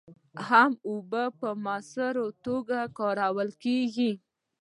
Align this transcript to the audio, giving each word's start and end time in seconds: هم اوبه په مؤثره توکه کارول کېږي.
هم 0.47 0.71
اوبه 0.89 1.23
په 1.39 1.49
مؤثره 1.63 2.25
توکه 2.43 2.81
کارول 2.99 3.49
کېږي. 3.63 4.11